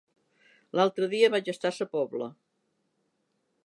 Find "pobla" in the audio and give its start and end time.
1.95-2.33